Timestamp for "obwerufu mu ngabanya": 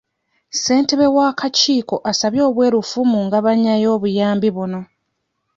2.49-3.73